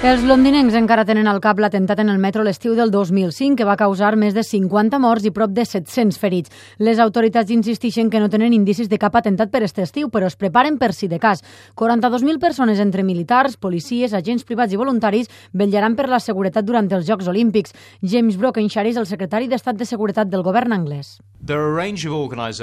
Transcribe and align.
Els 0.00 0.22
londinencs 0.24 0.72
encara 0.78 1.02
tenen 1.04 1.26
al 1.28 1.42
cap 1.44 1.58
l'atemptat 1.60 1.98
en 2.00 2.08
el 2.08 2.16
metro 2.16 2.40
l'estiu 2.40 2.72
del 2.72 2.88
2005, 2.88 3.52
que 3.58 3.66
va 3.68 3.74
causar 3.76 4.14
més 4.16 4.32
de 4.32 4.40
50 4.40 4.96
morts 4.96 5.26
i 5.28 5.32
prop 5.36 5.52
de 5.52 5.66
700 5.68 6.16
ferits. 6.16 6.48
Les 6.80 6.96
autoritats 7.04 7.52
insisteixen 7.52 8.08
que 8.08 8.22
no 8.22 8.30
tenen 8.32 8.56
indicis 8.56 8.88
de 8.88 8.96
cap 8.96 9.18
atemptat 9.20 9.52
per 9.52 9.60
aquest 9.60 9.82
estiu, 9.84 10.08
però 10.08 10.30
es 10.32 10.38
preparen 10.40 10.78
per 10.80 10.94
si 10.96 11.04
de 11.04 11.18
cas. 11.20 11.44
42.000 11.76 12.40
persones 12.40 12.80
entre 12.80 13.04
militars, 13.04 13.58
policies, 13.60 14.14
agents 14.16 14.48
privats 14.48 14.72
i 14.72 14.80
voluntaris 14.80 15.28
vetllaran 15.52 15.98
per 16.00 16.08
la 16.08 16.24
seguretat 16.24 16.64
durant 16.64 16.88
els 16.88 17.04
Jocs 17.04 17.28
Olímpics. 17.28 17.76
James 18.00 18.40
Brockenshire 18.40 18.88
és 18.88 18.96
el 18.96 19.04
secretari 19.04 19.52
d'Estat 19.52 19.76
de 19.76 19.84
Seguretat 19.84 20.32
del 20.32 20.46
govern 20.48 20.72
anglès. 20.72 21.18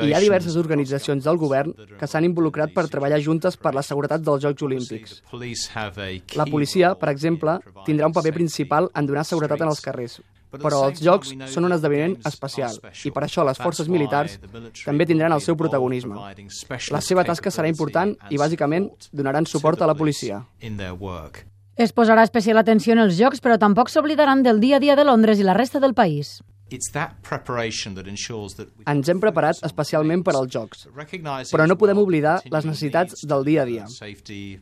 Hi 0.08 0.14
ha 0.16 0.20
diverses 0.24 0.56
organitzacions 0.60 1.26
del 1.26 1.38
govern 1.42 1.74
que 2.00 2.08
s'han 2.08 2.26
involucrat 2.28 2.72
per 2.74 2.88
treballar 2.92 3.20
juntes 3.24 3.58
per 3.60 3.74
la 3.76 3.84
seguretat 3.84 4.24
dels 4.24 4.44
Jocs 4.46 4.64
Olímpics. 4.64 5.22
La 6.36 6.46
policia, 6.46 6.94
per 6.96 7.10
exemple, 7.12 7.60
tindrà 7.86 8.08
un 8.08 8.16
paper 8.16 8.34
principal 8.34 8.90
en 8.96 9.06
donar 9.10 9.26
seguretat 9.26 9.62
en 9.62 9.68
els 9.74 9.82
carrers, 9.84 10.20
però 10.58 10.86
els 10.88 11.02
Jocs 11.04 11.34
són 11.52 11.68
un 11.68 11.76
esdeveniment 11.76 12.16
especial 12.26 12.80
i 13.04 13.12
per 13.12 13.26
això 13.28 13.44
les 13.48 13.60
forces 13.60 13.90
militars 13.92 14.40
també 14.86 15.06
tindran 15.06 15.36
el 15.36 15.44
seu 15.44 15.58
protagonisme. 15.60 16.16
La 16.96 17.02
seva 17.04 17.26
tasca 17.28 17.52
serà 17.52 17.68
important 17.68 18.16
i 18.32 18.40
bàsicament 18.40 18.90
donaran 19.12 19.46
suport 19.46 19.82
a 19.82 19.88
la 19.92 19.96
policia. 19.96 20.44
Es 21.78 21.92
posarà 21.94 22.24
especial 22.26 22.58
atenció 22.58 22.94
en 22.96 23.04
els 23.04 23.20
Jocs, 23.20 23.42
però 23.44 23.60
tampoc 23.62 23.92
s'oblidaran 23.94 24.42
del 24.42 24.60
dia 24.60 24.78
a 24.78 24.80
dia 24.80 24.96
de 24.96 25.04
Londres 25.06 25.38
i 25.38 25.44
la 25.46 25.54
resta 25.54 25.80
del 25.80 25.94
país. 25.94 26.40
Ens 28.92 29.08
hem 29.10 29.20
preparat 29.24 29.62
especialment 29.64 30.24
per 30.24 30.34
als 30.36 30.52
Jocs, 30.52 30.88
però 31.52 31.68
no 31.68 31.78
podem 31.80 31.98
oblidar 32.02 32.42
les 32.52 32.66
necessitats 32.68 33.24
del 33.26 33.46
dia 33.48 33.62
a 33.64 33.66
dia. 33.66 33.86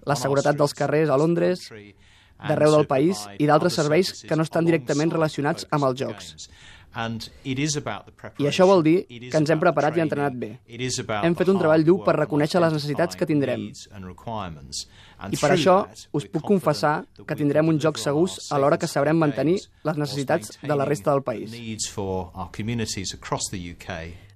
La 0.06 0.16
seguretat 0.16 0.56
dels 0.60 0.74
carrers 0.78 1.10
a 1.10 1.18
Londres, 1.18 1.66
d'arreu 2.48 2.72
del 2.72 2.86
país 2.88 3.18
i 3.40 3.48
d'altres 3.48 3.74
serveis 3.74 4.24
que 4.28 4.36
no 4.36 4.44
estan 4.44 4.66
directament 4.66 5.12
relacionats 5.12 5.66
amb 5.72 5.86
els 5.86 6.00
Jocs. 6.00 6.50
I 8.40 8.48
això 8.48 8.66
vol 8.68 8.82
dir 8.84 9.06
que 9.32 9.38
ens 9.38 9.50
hem 9.52 9.60
preparat 9.60 9.98
i 9.98 10.02
entrenat 10.02 10.34
bé. 10.40 10.60
Hem 11.28 11.36
fet 11.36 11.50
un 11.52 11.60
treball 11.60 11.84
dur 11.84 11.98
per 12.06 12.16
reconèixer 12.16 12.62
les 12.64 12.74
necessitats 12.74 13.16
que 13.20 13.26
tindrem. 13.28 13.66
I 15.32 15.38
per 15.40 15.50
això 15.56 15.76
us 16.14 16.26
puc 16.32 16.44
confessar 16.44 17.06
que 17.26 17.36
tindrem 17.36 17.68
uns 17.68 17.82
jocs 17.84 18.02
segurs 18.04 18.38
alhora 18.52 18.78
que 18.78 18.88
sabrem 18.88 19.18
mantenir 19.18 19.60
les 19.84 19.98
necessitats 19.98 20.58
de 20.62 20.76
la 20.76 20.86
resta 20.86 21.12
del 21.12 21.24
país. 21.24 21.52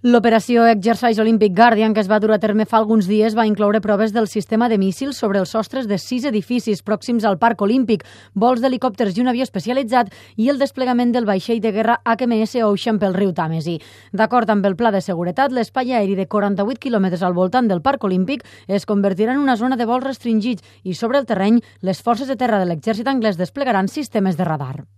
L'operació 0.01 0.63
Exercise 0.63 1.19
Olympic 1.19 1.51
Guardian, 1.51 1.91
que 1.93 1.99
es 1.99 2.07
va 2.07 2.21
dur 2.23 2.29
a 2.31 2.37
terme 2.39 2.63
fa 2.63 2.77
alguns 2.77 3.03
dies, 3.03 3.33
va 3.35 3.43
incloure 3.43 3.81
proves 3.83 4.13
del 4.15 4.29
sistema 4.31 4.69
de 4.71 4.77
míssils 4.79 5.17
sobre 5.19 5.41
els 5.43 5.51
sostres 5.51 5.89
de 5.89 5.97
sis 5.99 6.23
edificis 6.23 6.79
pròxims 6.87 7.25
al 7.27 7.35
Parc 7.37 7.59
Olímpic, 7.65 8.05
vols 8.31 8.61
d'helicòpters 8.63 9.17
i 9.17 9.19
un 9.19 9.27
avió 9.27 9.43
especialitzat 9.43 10.13
i 10.37 10.47
el 10.53 10.61
desplegament 10.61 11.11
del 11.11 11.27
vaixell 11.27 11.59
de 11.59 11.73
guerra 11.75 11.97
HMS 12.05 12.55
Ocean 12.63 12.95
pel 13.01 13.17
riu 13.17 13.33
Tàmesi. 13.35 13.75
D'acord 14.13 14.47
amb 14.47 14.69
el 14.69 14.77
pla 14.79 14.93
de 14.95 15.01
seguretat, 15.03 15.51
l'espai 15.51 15.91
aeri 15.91 16.15
de 16.15 16.29
48 16.31 16.79
quilòmetres 16.79 17.19
al 17.19 17.35
voltant 17.35 17.67
del 17.67 17.81
Parc 17.83 18.07
Olímpic 18.07 18.45
es 18.69 18.87
convertirà 18.87 19.35
en 19.35 19.43
una 19.43 19.57
zona 19.59 19.75
de 19.75 19.83
vols 19.83 20.07
restringits 20.07 20.63
i 20.83 20.95
sobre 20.95 21.19
el 21.19 21.27
terreny 21.27 21.59
les 21.81 21.99
forces 21.99 22.31
de 22.31 22.39
terra 22.39 22.63
de 22.63 22.71
l'exèrcit 22.71 23.11
anglès 23.11 23.35
desplegaran 23.35 23.91
sistemes 23.91 24.39
de 24.39 24.47
radar. 24.47 24.85